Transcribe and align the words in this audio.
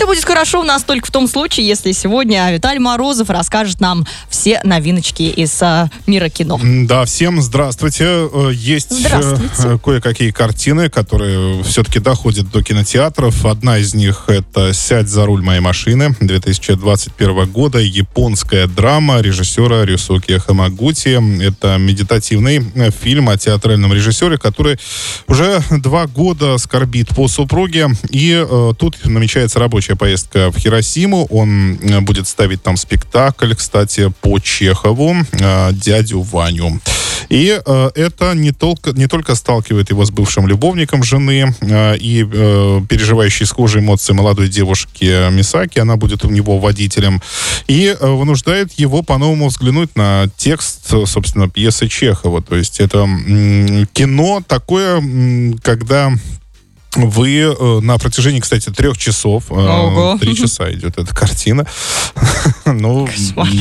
Все 0.00 0.06
будет 0.06 0.24
хорошо 0.24 0.60
у 0.60 0.64
нас 0.64 0.82
только 0.82 1.08
в 1.08 1.10
том 1.10 1.28
случае, 1.28 1.66
если 1.66 1.92
сегодня 1.92 2.50
Виталий 2.50 2.78
Морозов 2.78 3.28
расскажет 3.28 3.82
нам 3.82 4.06
все 4.30 4.58
новиночки 4.64 5.24
из 5.24 5.54
а, 5.60 5.90
мира 6.06 6.30
кино. 6.30 6.58
Да, 6.62 7.04
всем 7.04 7.42
здравствуйте. 7.42 8.04
Э, 8.06 8.50
Есть 8.54 8.92
э, 8.92 8.94
Здравствуйте. 8.94 9.78
кое-какие 9.84 10.30
картины, 10.30 10.88
которые 10.88 11.62
все-таки 11.64 11.98
доходят 11.98 12.50
до 12.50 12.62
кинотеатров. 12.62 13.44
Одна 13.44 13.76
из 13.76 13.92
них 13.92 14.24
это 14.28 14.72
«Сядь 14.72 15.08
за 15.08 15.26
руль 15.26 15.42
моей 15.42 15.60
машины» 15.60 16.16
2021 16.18 17.44
года. 17.50 17.78
Японская 17.78 18.68
драма 18.68 19.20
режиссера 19.20 19.84
Рюсуки 19.84 20.38
Хамагути. 20.38 21.44
Это 21.44 21.76
медитативный 21.76 22.64
фильм 23.02 23.28
о 23.28 23.36
театральном 23.36 23.92
режиссере, 23.92 24.38
который 24.38 24.78
уже 25.26 25.62
два 25.70 26.06
года 26.06 26.56
скорбит 26.56 27.08
по 27.08 27.28
супруге. 27.28 27.88
И 28.08 28.32
э, 28.32 28.72
тут 28.78 29.04
намечается 29.04 29.58
рабочая 29.58 29.89
поездка 29.96 30.50
в 30.50 30.58
Хиросиму. 30.58 31.26
Он 31.26 31.78
э, 31.80 32.00
будет 32.00 32.28
ставить 32.28 32.62
там 32.62 32.76
спектакль, 32.76 33.54
кстати, 33.54 34.12
по 34.20 34.38
Чехову 34.38 35.14
э, 35.32 35.72
«Дядю 35.72 36.20
Ваню». 36.22 36.80
И 37.28 37.60
э, 37.64 37.90
это 37.94 38.34
не 38.34 38.50
только, 38.50 38.90
не 38.90 39.06
только 39.06 39.34
сталкивает 39.36 39.90
его 39.90 40.04
с 40.04 40.10
бывшим 40.10 40.48
любовником 40.48 41.04
жены 41.04 41.54
э, 41.60 41.96
и 41.96 42.24
э, 42.24 42.80
переживающей 42.88 43.46
схожие 43.46 43.82
эмоции 43.82 44.12
молодой 44.12 44.48
девушки 44.48 45.30
Мисаки, 45.30 45.78
она 45.78 45.96
будет 45.96 46.24
у 46.24 46.30
него 46.30 46.58
водителем, 46.58 47.22
и 47.68 47.96
э, 47.98 48.06
вынуждает 48.06 48.72
его 48.72 49.02
по-новому 49.02 49.48
взглянуть 49.48 49.94
на 49.96 50.28
текст, 50.36 50.92
э, 50.92 51.04
собственно, 51.06 51.48
пьесы 51.48 51.86
Чехова. 51.86 52.42
То 52.42 52.56
есть 52.56 52.80
это 52.80 52.98
м, 52.98 53.86
кино 53.92 54.42
такое, 54.46 54.96
м, 54.98 55.58
когда 55.62 56.12
вы 56.96 57.38
э, 57.38 57.80
на 57.80 57.98
протяжении, 57.98 58.40
кстати, 58.40 58.68
трех 58.70 58.98
часов, 58.98 59.44
э, 59.50 59.54
Ого. 59.54 60.18
три 60.20 60.34
часа 60.36 60.72
идет 60.72 60.98
эта 60.98 61.14
картина. 61.14 61.66
Ну, 62.66 63.08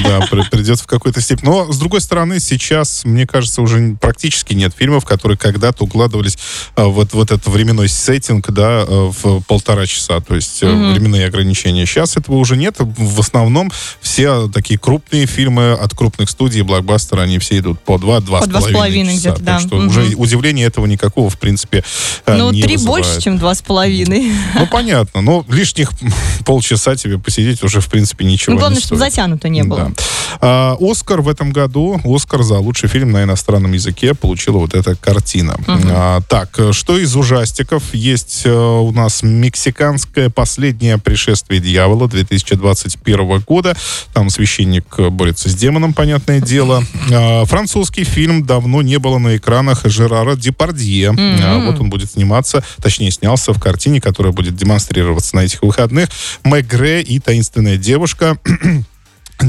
да, 0.04 0.20
при- 0.30 0.48
придется 0.50 0.84
в 0.84 0.88
какой-то 0.88 1.20
степени. 1.20 1.48
Но, 1.50 1.72
с 1.74 1.78
другой 1.80 2.00
стороны, 2.00 2.40
сейчас, 2.40 3.06
мне 3.06 3.26
кажется, 3.26 3.62
уже 3.64 3.98
практически 4.00 4.54
нет 4.54 4.72
фильмов, 4.78 5.04
которые 5.04 5.36
когда-то 5.38 5.84
укладывались 5.86 6.38
э, 6.76 6.84
вот 6.84 7.14
в 7.14 7.20
этот 7.22 7.48
временной 7.48 7.90
сеттинг, 7.90 8.52
да, 8.52 8.86
в 8.88 9.42
полтора 9.48 9.88
часа, 9.88 10.20
то 10.20 10.36
есть 10.36 10.62
временные 10.62 11.26
ограничения. 11.26 11.86
Сейчас 11.88 12.18
этого 12.18 12.36
уже 12.36 12.56
нет. 12.56 12.76
В 12.80 13.20
основном 13.20 13.72
все 14.00 14.48
такие 14.48 14.80
крупные 14.80 15.26
фильмы 15.26 15.72
от 15.74 15.94
крупных 15.96 16.30
студий, 16.30 16.62
блокбастера, 16.62 17.22
они 17.22 17.40
все 17.40 17.58
идут 17.58 17.80
по 17.82 17.98
два, 17.98 18.20
два 18.20 18.40
По 18.42 18.46
с 18.46 18.48
два 18.50 18.62
с 18.62 18.68
половиной 18.72 19.16
часа. 19.16 19.32
где-то, 19.32 19.44
да. 19.44 19.58
Так 19.58 19.68
что 19.68 19.78
уже 19.78 20.02
удивления 20.16 20.66
этого 20.66 20.86
никакого, 20.86 21.30
в 21.32 21.40
принципе, 21.40 21.84
Ну, 22.28 22.52
не 22.52 22.62
три 22.62 22.76
вызывает. 22.78 23.06
больше, 23.06 23.19
чем 23.22 23.38
два 23.38 23.56
с 23.56 23.62
половиной. 23.62 24.32
Ну, 24.60 24.68
понятно. 24.68 25.22
Но 25.22 25.46
лишних 25.48 25.92
полчаса 26.46 26.96
тебе 26.96 27.18
посидеть 27.18 27.64
уже, 27.64 27.82
в 27.82 27.88
принципе, 27.88 28.26
ничего 28.26 28.54
Ну, 28.54 28.60
главное, 28.60 28.80
не 28.80 28.86
чтобы 28.86 29.00
затянуто 29.00 29.48
не 29.48 29.64
было. 29.64 29.92
Да. 29.96 30.04
А, 30.42 30.78
Оскар 30.80 31.22
в 31.22 31.30
этом 31.30 31.52
году, 31.52 32.00
Оскар 32.04 32.44
за 32.44 32.60
лучший 32.60 32.90
фильм 32.90 33.12
на 33.12 33.24
иностранном 33.24 33.72
языке 33.74 34.14
получила 34.14 34.58
вот 34.58 34.74
эта 34.74 34.96
картина. 34.96 35.58
А, 35.68 36.22
так, 36.28 36.60
что 36.72 36.98
из 36.98 37.16
ужастиков? 37.16 37.94
Есть 37.94 38.42
э, 38.46 38.52
у 38.52 38.92
нас 38.92 39.24
мексиканское 39.24 40.30
«Последнее 40.30 40.98
пришествие 40.98 41.62
дьявола» 41.62 42.08
2021 42.08 43.40
года. 43.40 43.76
Там 44.14 44.30
священник 44.30 44.86
э, 44.98 45.10
борется 45.10 45.50
с 45.50 45.56
демоном, 45.56 45.94
понятное 45.94 46.42
дело. 46.42 46.84
А, 47.12 47.46
французский 47.46 48.04
фильм 48.04 48.46
«Давно 48.46 48.82
не 48.82 49.00
было 49.00 49.18
на 49.18 49.38
экранах» 49.38 49.82
Жерара 49.86 50.36
Депардье. 50.36 51.14
А, 51.18 51.66
вот 51.66 51.80
он 51.80 51.90
будет 51.90 52.12
сниматься, 52.12 52.64
точнее, 52.82 53.09
снялся 53.12 53.54
в 53.54 53.60
картине, 53.60 54.02
которая 54.02 54.34
будет 54.34 54.56
демонстрироваться 54.56 55.36
на 55.36 55.42
этих 55.42 55.62
выходных. 55.62 56.10
Мегре 56.44 57.02
и 57.02 57.20
таинственная 57.20 57.78
девушка. 57.78 58.38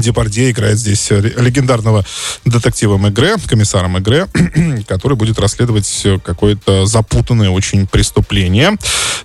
Депардье 0.01 0.51
играет 0.51 0.77
здесь 0.77 1.11
э, 1.11 1.21
легендарного 1.21 2.05
детектива 2.45 2.97
Мегре, 2.97 3.35
комиссара 3.47 3.87
Мегре, 3.87 4.27
который 4.87 5.15
будет 5.15 5.39
расследовать 5.39 6.01
э, 6.03 6.19
какое-то 6.19 6.85
запутанное 6.85 7.49
очень 7.49 7.87
преступление. 7.87 8.77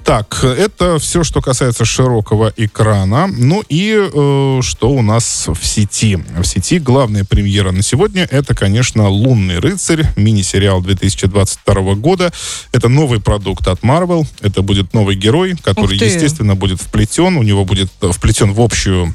Так, 0.04 0.44
это 0.44 0.98
все, 0.98 1.24
что 1.24 1.42
касается 1.42 1.84
широкого 1.84 2.52
экрана. 2.56 3.26
Ну 3.26 3.64
и 3.68 3.96
э, 3.96 4.60
что 4.62 4.90
у 4.90 5.02
нас 5.02 5.48
в 5.48 5.66
сети? 5.66 6.16
В 6.16 6.44
сети 6.44 6.78
главная 6.78 7.24
премьера 7.24 7.72
на 7.72 7.82
сегодня 7.82 8.28
это, 8.30 8.54
конечно, 8.54 9.08
«Лунный 9.08 9.58
рыцарь», 9.58 10.06
мини-сериал 10.16 10.80
2022 10.80 11.94
года. 11.94 12.32
Это 12.72 12.88
новый 12.88 13.20
продукт 13.20 13.66
от 13.66 13.80
Marvel. 13.80 14.26
Это 14.42 14.62
будет 14.62 14.94
новый 14.94 15.16
герой, 15.16 15.56
который, 15.62 15.96
естественно, 15.98 16.54
будет 16.54 16.80
вплетен. 16.80 17.36
У 17.36 17.42
него 17.42 17.64
будет 17.64 17.90
э, 18.02 18.10
вплетен 18.12 18.52
в 18.52 18.60
общую 18.60 19.14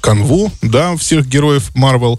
канву, 0.00 0.50
да, 0.62 0.96
всех 0.96 1.26
героев 1.26 1.70
Марвел. 1.74 2.18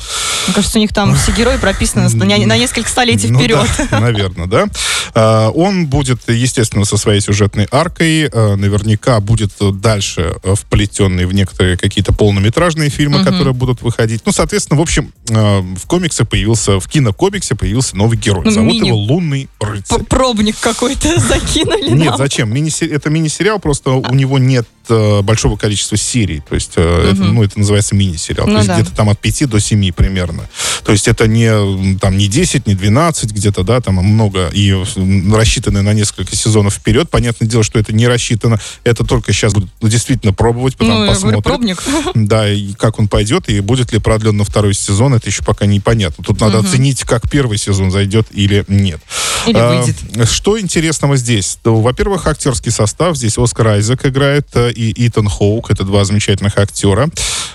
Мне 0.49 0.55
кажется, 0.55 0.79
у 0.79 0.81
них 0.81 0.91
там 0.91 1.15
все 1.15 1.31
герои 1.31 1.57
прописаны 1.57 2.09
на, 2.09 2.57
несколько 2.57 2.89
столетий 2.89 3.27
Ну 3.27 3.37
вперед. 3.37 3.67
наверное, 3.91 4.47
да. 4.47 4.65
А, 5.13 5.49
Он 5.49 5.85
будет, 5.85 6.21
естественно, 6.27 6.85
со 6.85 6.97
своей 6.97 7.21
сюжетной 7.21 7.67
аркой, 7.69 8.27
а, 8.27 8.55
наверняка 8.55 9.19
будет 9.19 9.51
дальше 9.59 10.33
вплетенный 10.43 11.27
в 11.27 11.33
некоторые 11.33 11.77
какие-то 11.77 12.13
полнометражные 12.13 12.89
фильмы, 12.89 13.23
которые 13.23 13.53
будут 13.53 13.83
выходить. 13.83 14.23
Ну, 14.25 14.31
соответственно, 14.31 14.79
в 14.79 14.81
общем, 14.81 15.13
а, 15.29 15.61
в 15.61 15.85
комиксе 15.85 16.25
появился, 16.25 16.79
в 16.79 16.87
кинокомиксе 16.87 17.53
появился 17.53 17.95
новый 17.95 18.17
герой. 18.17 18.45
Ну, 18.45 18.51
Зовут 18.51 18.73
его 18.73 18.97
Лунный 18.97 19.49
рыцарь. 19.59 20.01
Пробник 20.05 20.57
какой-то 20.59 21.19
закинули 21.29 21.91
Нет, 21.91 22.15
зачем? 22.17 22.51
Это 22.53 23.09
мини-сериал, 23.11 23.59
просто 23.59 23.91
у 23.91 24.15
него 24.15 24.39
нет 24.39 24.67
большого 24.87 25.57
количества 25.57 25.97
серий. 25.97 26.41
То 26.49 26.55
есть, 26.55 26.71
это, 26.71 27.13
ну, 27.17 27.43
это 27.43 27.59
называется 27.59 27.93
мини-сериал. 27.93 28.47
Ну 28.47 28.53
То 28.53 28.59
есть, 28.63 28.71
где-то 28.73 28.95
там 28.95 29.09
от 29.09 29.19
5 29.19 29.47
до 29.47 29.59
7 29.59 29.91
примерно. 29.91 30.38
То 30.83 30.91
есть, 30.91 31.07
это 31.07 31.27
не, 31.27 31.97
там, 31.99 32.17
не 32.17 32.27
10, 32.27 32.67
не 32.67 32.75
12, 32.75 33.31
где-то, 33.31 33.63
да, 33.63 33.79
там 33.81 33.95
много. 33.95 34.49
И 34.53 34.71
м, 34.71 35.35
рассчитаны 35.35 35.81
на 35.81 35.93
несколько 35.93 36.35
сезонов 36.35 36.73
вперед. 36.75 37.09
Понятное 37.09 37.47
дело, 37.47 37.63
что 37.63 37.79
это 37.79 37.93
не 37.93 38.07
рассчитано. 38.07 38.59
Это 38.83 39.03
только 39.03 39.33
сейчас 39.33 39.53
будут 39.53 39.69
действительно 39.81 40.33
пробовать, 40.33 40.75
потом 40.77 40.93
Ну, 40.95 41.05
я 41.05 41.13
говорю, 41.13 41.41
посмотрят. 41.41 41.43
пробник. 41.43 41.83
Да, 42.29 42.49
и 42.49 42.73
как 42.73 42.99
он 42.99 43.07
пойдет, 43.07 43.49
и 43.49 43.59
будет 43.59 43.91
ли 43.93 43.99
продлен 43.99 44.37
на 44.37 44.43
второй 44.43 44.73
сезон, 44.73 45.13
это 45.13 45.27
еще 45.29 45.43
пока 45.43 45.65
непонятно. 45.65 46.23
Тут 46.23 46.39
надо 46.39 46.59
оценить, 46.59 47.03
как 47.03 47.29
первый 47.29 47.57
сезон 47.57 47.91
зайдет 47.91 48.27
или 48.31 48.65
нет. 48.67 48.99
Или 49.47 49.57
А, 49.57 49.69
выйдет. 49.83 50.29
Что 50.29 50.59
интересного 50.59 51.17
здесь? 51.17 51.57
То, 51.63 51.79
во-первых, 51.81 52.27
актерский 52.27 52.71
состав. 52.71 53.15
Здесь 53.15 53.37
Оскар 53.37 53.67
Айзек 53.67 54.05
играет 54.05 54.47
э, 54.53 54.71
и 54.71 55.07
Итан 55.07 55.27
Хоук. 55.29 55.71
Это 55.71 55.83
два 55.83 56.03
замечательных 56.05 56.57
актера. 56.57 57.09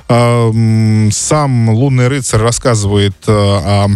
А, 0.08 0.50
Сам 1.12 1.68
«Лунный 1.70 2.08
рыцарь» 2.08 2.40
рассказывает 2.40 2.73
э, 3.26 3.32
о 3.32 3.88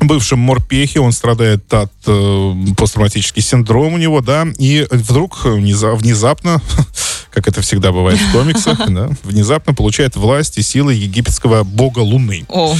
бывшем 0.00 0.38
морпехе, 0.38 1.00
он 1.00 1.12
страдает 1.12 1.72
от 1.74 1.92
э, 2.06 2.54
посттравматический 2.76 3.42
синдром 3.42 3.94
у 3.94 3.98
него, 3.98 4.20
да, 4.20 4.46
и 4.58 4.86
вдруг 4.90 5.44
внеза- 5.44 5.96
внезапно, 5.96 6.62
как 7.32 7.48
это 7.48 7.62
всегда 7.62 7.90
бывает 7.92 8.18
в 8.18 8.32
комиксах, 8.32 8.78
да, 8.88 9.10
внезапно 9.24 9.74
получает 9.74 10.16
власть 10.16 10.58
и 10.58 10.62
силы 10.62 10.94
египетского 10.94 11.64
бога 11.64 11.98
Луны. 12.00 12.46
О, 12.48 12.74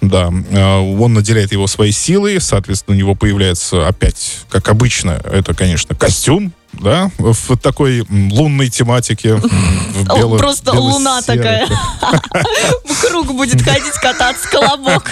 Да, 0.00 0.30
э, 0.50 0.78
он 0.98 1.14
наделяет 1.14 1.52
его 1.52 1.66
своей 1.66 1.92
силой, 1.92 2.40
соответственно, 2.40 2.96
у 2.96 2.98
него 2.98 3.14
появляется 3.14 3.86
опять, 3.86 4.38
как 4.48 4.68
обычно, 4.68 5.20
это, 5.24 5.54
конечно, 5.54 5.94
костюм, 5.94 6.52
да, 6.80 7.10
в 7.18 7.56
такой 7.56 8.06
лунной 8.10 8.68
тематике. 8.68 9.36
В 9.36 10.04
бело- 10.08 10.38
просто 10.38 10.72
бело-серой. 10.72 10.92
луна 10.92 11.22
такая. 11.22 11.66
В 12.84 13.08
круг 13.08 13.34
будет 13.34 13.62
ходить, 13.62 13.94
кататься, 13.94 14.48
колобок. 14.48 15.10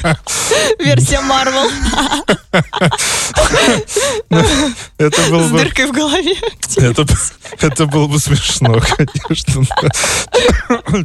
Версия 0.78 1.20
Марвел. 1.20 1.70
Это 4.98 5.22
было 5.30 5.48
С 5.48 5.50
дыркой 5.50 5.86
в 5.86 5.92
голове. 5.92 6.34
Это, 6.76 7.06
это 7.64 7.86
было 7.86 8.06
бы 8.06 8.18
смешно, 8.18 8.80
конечно. 8.97 9.62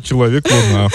Человек-луна. 0.04 0.90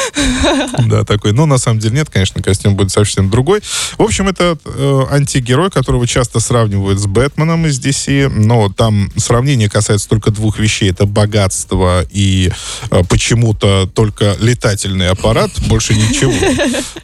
Да, 0.88 1.04
такой. 1.04 1.32
Ну, 1.32 1.46
на 1.46 1.58
самом 1.58 1.78
деле 1.78 1.96
нет, 1.96 2.10
конечно, 2.10 2.42
костюм 2.42 2.76
будет 2.76 2.90
совсем 2.90 3.30
другой. 3.30 3.60
В 3.98 4.02
общем, 4.02 4.28
это 4.28 4.56
э, 4.64 5.02
антигерой, 5.10 5.70
которого 5.70 6.06
часто 6.06 6.40
сравнивают 6.40 6.98
с 6.98 7.06
Бэтменом 7.06 7.66
из 7.66 7.80
DC, 7.80 8.28
но 8.28 8.70
там 8.70 9.10
сравнение 9.16 9.68
касается 9.68 10.08
только 10.08 10.30
двух 10.30 10.58
вещей. 10.58 10.90
Это 10.90 11.06
богатство 11.06 12.04
и 12.10 12.50
э, 12.90 13.02
почему-то 13.08 13.86
только 13.86 14.36
летательный 14.40 15.08
аппарат, 15.10 15.50
больше 15.66 15.94
ничего. 15.94 16.32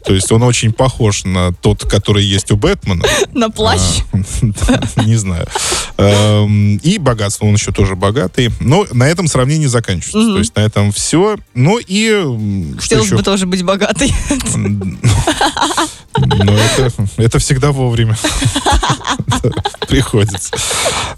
То 0.05 0.13
есть 0.13 0.31
он 0.31 0.43
очень 0.43 0.73
похож 0.73 1.23
на 1.23 1.53
тот, 1.53 1.85
который 1.85 2.23
есть 2.23 2.51
у 2.51 2.55
Бэтмена. 2.55 3.05
На 3.33 3.49
плащ. 3.49 3.81
А, 4.11 4.17
Не 5.05 5.15
знаю. 5.15 5.47
Эм, 5.97 6.77
И 6.77 6.97
богатство, 6.97 7.45
он 7.45 7.55
еще 7.55 7.71
тоже 7.71 7.95
богатый. 7.95 8.48
Богатый. 8.49 8.65
Но 8.65 8.87
на 8.91 9.07
этом 9.07 9.27
сравнение 9.27 9.69
заканчивается. 9.69 10.17
Мгм. 10.19 10.33
То 10.33 10.39
есть 10.39 10.55
на 10.55 10.59
этом 10.61 10.91
все. 10.91 11.37
Ну 11.53 11.79
и 11.79 12.09
что 12.09 12.81
Хотелось 12.81 13.05
еще? 13.05 13.15
бы 13.17 13.23
тоже 13.23 13.45
быть 13.45 13.63
богатой. 13.63 14.13
Ну, 16.17 16.53
это, 16.53 16.91
это 17.17 17.39
всегда 17.39 17.71
вовремя. 17.71 18.17
Приходится. 19.87 20.55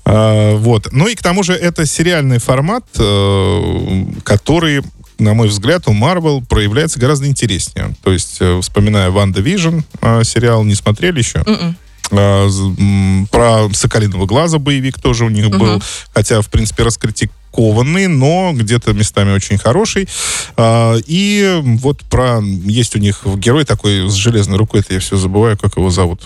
А, 0.05 0.55
Вот. 0.57 0.89
Ну 0.91 1.07
и 1.07 1.15
к 1.15 1.23
тому 1.23 1.43
же 1.43 1.53
это 1.53 1.85
сериальный 1.85 2.39
формат, 2.39 2.85
э, 2.99 4.05
который 4.23 4.81
на 5.17 5.35
мой 5.35 5.49
взгляд, 5.49 5.87
у 5.87 5.93
Marvel 5.93 6.43
проявляется 6.43 6.99
гораздо 6.99 7.27
интереснее. 7.27 7.93
То 8.03 8.11
есть, 8.11 8.37
э, 8.39 8.59
вспоминая 8.59 9.11
WandaVision 9.11 9.81
сериал, 10.23 10.63
не 10.63 10.73
смотрели 10.73 11.19
еще? 11.19 11.43
Мгм. 11.45 11.77
М, 12.11 13.27
Про 13.31 13.69
Соколиного 13.73 14.25
глаза 14.25 14.59
боевик 14.59 14.99
тоже 14.99 15.25
у 15.25 15.29
них 15.29 15.49
был. 15.49 15.81
Хотя, 16.13 16.41
в 16.41 16.49
принципе, 16.49 16.83
раскритикованный, 16.83 18.07
но 18.07 18.51
где-то 18.53 18.93
местами 18.93 19.31
очень 19.33 19.57
хороший. 19.57 20.07
А, 20.57 20.95
И 21.07 21.59
вот 21.63 22.01
про... 22.03 22.41
Есть 22.65 22.95
у 22.95 22.99
них 22.99 23.21
герой 23.37 23.65
такой 23.65 24.09
с 24.09 24.13
железной 24.13 24.57
рукой, 24.57 24.81
это 24.81 24.93
я 24.93 24.99
все 24.99 25.17
забываю, 25.17 25.57
как 25.57 25.77
его 25.77 25.89
зовут. 25.89 26.21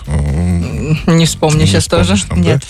Не 1.06 1.26
вспомню 1.26 1.60
не 1.60 1.66
сейчас 1.66 1.86
тоже. 1.86 2.16
вспомнишь 2.16 2.24
там, 2.28 2.42
да? 2.42 2.60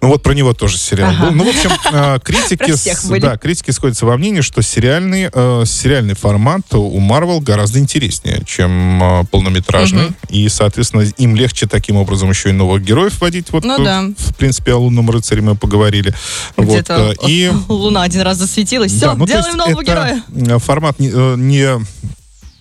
Ну 0.00 0.08
вот 0.08 0.22
про 0.22 0.32
него 0.32 0.52
тоже 0.54 0.78
сериал 0.78 1.10
Ага. 1.10 1.26
был. 1.26 1.32
Ну, 1.32 1.44
в 1.44 1.48
общем, 1.48 1.70
а, 1.92 2.18
критики, 2.24 2.70
с- 2.76 3.08
да, 3.20 3.36
критики 3.36 3.72
сходятся 3.72 4.06
во 4.06 4.16
мнении, 4.16 4.42
что 4.42 4.62
сериальный, 4.62 5.28
э, 5.32 5.62
сериальный 5.66 6.14
формат 6.14 6.62
у 6.72 7.00
Marvel 7.00 7.40
гораздо 7.40 7.78
интереснее, 7.80 8.42
чем 8.46 9.02
э, 9.02 9.24
полнометражный. 9.30 10.04
Мгм. 10.04 10.16
И, 10.28 10.48
соответственно, 10.48 11.02
им 11.16 11.34
легче 11.34 11.66
таким 11.66 11.96
образом 11.96 12.30
еще 12.30 12.50
и 12.50 12.52
новых 12.52 12.82
героев 12.84 13.20
вводить. 13.20 13.50
Вот, 13.50 13.64
Ну 13.64 13.80
э, 13.80 13.84
да. 13.84 14.02
в 14.16 14.34
принципе, 14.36 14.72
о 14.74 14.78
лунном 14.78 15.10
рыцаре 15.10 15.42
мы 15.42 15.56
поговорили. 15.56 16.14
Вот, 16.56 16.84
э, 16.88 17.14
и 17.26 17.50
луна 17.68 18.02
один 18.02 18.20
раз 18.22 18.36
засветилась. 18.38 18.92
Все, 18.92 19.06
да, 19.06 19.14
ну, 19.14 19.26
делаем 19.26 19.56
нового 19.56 19.82
героя. 19.82 20.22
э, 20.34 20.58
Формат 20.58 21.00
не, 21.00 21.10
э, 21.12 21.34
не 21.36 21.66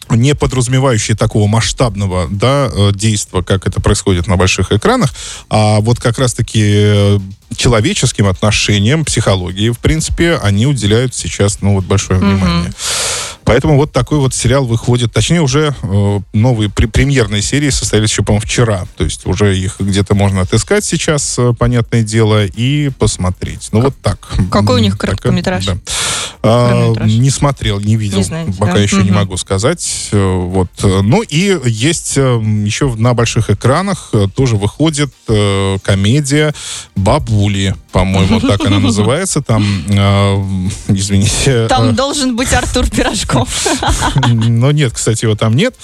не 0.10 0.36
подразумевающий 0.36 1.16
такого 1.16 1.48
масштабного 1.48 2.28
да, 2.30 2.70
э, 2.74 2.92
действия, 2.94 3.44
как 3.44 3.68
это 3.68 3.82
происходит 3.82 4.28
на 4.28 4.38
больших 4.38 4.72
экранах, 4.72 5.14
а 5.50 5.80
вот 5.80 6.00
как 6.00 6.20
раз-таки 6.20 6.62
э, 6.64 7.20
человеческим 7.56 8.28
отношениям, 8.28 9.06
психологии, 9.06 9.70
в 9.70 9.80
принципе, 9.80 10.38
они 10.42 10.66
уделяют 10.66 11.16
сейчас 11.16 11.62
ну, 11.62 11.76
вот 11.76 11.86
большое 11.86 12.20
внимание. 12.20 12.72
Поэтому 13.48 13.78
вот 13.78 13.94
такой 13.94 14.20
вот 14.20 14.34
сериал 14.34 14.66
выходит, 14.66 15.14
точнее 15.14 15.42
уже 15.42 15.74
э, 15.82 16.20
новые 16.34 16.70
пре- 16.70 16.90
премьерные 16.90 17.42
серии 17.42 17.70
состоялись 17.70 18.12
еще, 18.12 18.22
по-моему, 18.22 18.46
вчера. 18.46 18.86
То 18.98 19.06
есть 19.06 19.26
уже 19.26 19.58
их 19.58 19.78
где-то 19.80 20.16
можно 20.16 20.42
отыскать 20.42 20.84
сейчас, 20.84 21.40
э, 21.40 21.54
понятное 21.58 22.02
дело, 22.02 22.46
и 22.46 22.90
посмотреть. 22.90 23.70
Ну 23.72 23.80
вот 23.80 23.96
так. 24.04 24.28
какой 24.52 24.76
у 24.76 24.80
них 24.80 24.98
короткометраж? 24.98 25.66
да. 25.66 25.78
А, 26.44 26.94
не 27.06 27.30
смотрел, 27.30 27.80
не 27.80 27.96
видел. 27.96 28.18
Не 28.20 28.24
знаете, 28.24 28.54
Пока 28.58 28.74
да? 28.74 28.80
еще 28.80 28.98
не 28.98 29.04
Мгм. 29.12 29.16
могу 29.16 29.38
сказать. 29.38 30.10
Э, 30.12 30.36
Вот. 30.38 30.70
Ну 30.84 31.22
и 31.22 31.58
есть 31.66 32.14
э, 32.18 32.22
еще 32.66 32.94
на 32.96 33.14
больших 33.14 33.50
экранах 33.50 34.10
э, 34.14 34.28
тоже 34.34 34.56
выходит 34.56 35.12
комедия 35.84 36.54
«Бабули», 36.96 37.76
по-моему, 37.92 38.40
так 38.40 38.66
она 38.66 38.80
называется. 38.88 39.42
Там, 39.42 39.64
извините... 40.88 41.68
Там 41.68 41.96
должен 41.96 42.36
быть 42.36 42.54
Артур 42.54 42.90
Пирожков. 42.90 43.68
но 44.28 44.72
нет, 44.72 44.94
кстати, 44.94 45.26
его 45.26 45.36
там 45.36 45.56
нет. 45.56 45.76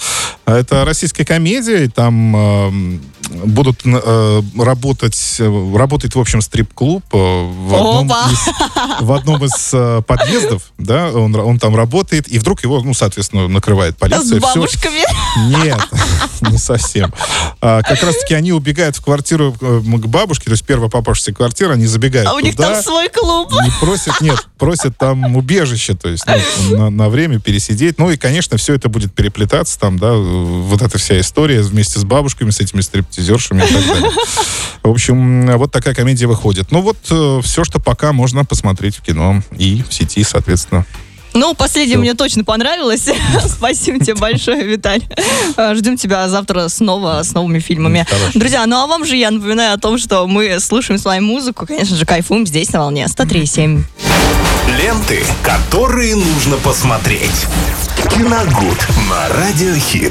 Это 0.46 0.84
российская 0.84 1.24
комедия, 1.24 1.84
и 1.84 1.88
там 1.88 3.00
будут 3.30 3.80
э, 3.84 4.42
работать, 4.58 5.36
э, 5.38 5.76
работает, 5.76 6.14
в 6.14 6.20
общем, 6.20 6.40
стрип-клуб 6.40 7.04
э, 7.12 7.16
в 7.16 7.74
одном 7.74 8.10
Опа! 8.10 8.30
из, 8.30 9.02
в 9.02 9.12
одном 9.12 9.44
из 9.44 9.70
э, 9.72 10.02
подъездов, 10.06 10.72
да, 10.78 11.10
он, 11.10 11.34
он 11.34 11.58
там 11.58 11.76
работает, 11.76 12.28
и 12.28 12.38
вдруг 12.38 12.62
его, 12.62 12.80
ну, 12.82 12.94
соответственно, 12.94 13.48
накрывает 13.48 13.94
С 13.94 13.98
полиция. 13.98 14.40
всё. 14.40 14.40
бабушками. 14.40 15.02
Нет, 15.36 15.80
не 16.50 16.58
совсем. 16.58 17.12
А, 17.60 17.82
как 17.82 18.02
раз-таки 18.02 18.34
они 18.34 18.52
убегают 18.52 18.96
в 18.96 19.02
квартиру 19.02 19.54
э, 19.60 19.80
к 19.82 20.06
бабушке, 20.06 20.46
то 20.46 20.52
есть 20.52 20.64
первая 20.64 20.88
попавшаяся 20.90 21.32
квартира, 21.32 21.72
они 21.72 21.86
забегают 21.86 22.28
А 22.28 22.34
у 22.34 22.40
них 22.40 22.56
там 22.56 22.80
свой 22.82 23.08
клуб. 23.08 23.52
Не 23.52 23.70
просят, 23.80 24.20
нет, 24.20 24.46
просят 24.58 24.96
там 24.96 25.36
убежище, 25.36 25.94
то 25.94 26.08
есть 26.08 26.24
ну, 26.26 26.76
на, 26.78 26.90
на 26.90 27.08
время 27.08 27.40
пересидеть. 27.40 27.98
Ну 27.98 28.10
и, 28.10 28.16
конечно, 28.16 28.56
все 28.56 28.74
это 28.74 28.88
будет 28.88 29.12
переплетаться, 29.14 29.78
там, 29.78 29.98
да, 29.98 30.08
э, 30.08 30.18
вот 30.18 30.82
эта 30.82 30.98
вся 30.98 31.18
история 31.20 31.62
вместе 31.62 31.98
с 31.98 32.04
бабушками, 32.04 32.50
с 32.50 32.60
этими 32.60 32.80
стриптизершами 32.80 33.64
и 33.64 33.72
так 33.72 33.86
далее. 33.86 34.10
В 34.82 34.90
общем, 34.90 35.56
вот 35.56 35.72
такая 35.72 35.94
комедия 35.94 36.26
выходит. 36.26 36.70
Ну 36.70 36.82
вот 36.82 36.98
все, 37.44 37.64
что 37.64 37.80
пока 37.80 38.12
можно 38.12 38.44
посмотреть 38.44 38.96
в 38.96 39.02
кино 39.02 39.42
и 39.56 39.82
в 39.88 39.92
сети, 39.94 40.22
соответственно. 40.22 40.84
Ну, 41.34 41.52
последнее 41.54 41.98
мне 41.98 42.14
точно 42.14 42.44
понравилось. 42.44 43.08
Спасибо 43.46 43.98
тебе 43.98 44.14
большое, 44.14 44.62
Виталь. 44.64 45.02
Э, 45.56 45.74
Ждем 45.74 45.96
тебя 45.96 46.28
завтра 46.28 46.68
снова 46.68 47.22
с 47.22 47.32
новыми 47.32 47.58
фильмами. 47.58 48.06
Хорошо. 48.08 48.38
Друзья, 48.38 48.64
ну 48.66 48.76
а 48.76 48.86
вам 48.86 49.04
же 49.04 49.16
я 49.16 49.30
напоминаю 49.30 49.74
о 49.74 49.78
том, 49.78 49.98
что 49.98 50.26
мы 50.26 50.60
слушаем 50.60 50.98
с 50.98 51.04
вами 51.04 51.20
музыку, 51.20 51.66
конечно 51.66 51.96
же, 51.96 52.06
кайфуем 52.06 52.46
здесь 52.46 52.72
на 52.72 52.80
волне 52.80 53.04
103.7. 53.06 53.82
Ленты, 54.78 55.22
которые 55.42 56.14
нужно 56.16 56.56
посмотреть. 56.58 57.46
Киногуд 58.10 58.86
на 59.10 59.28
Радиохит. 59.28 60.02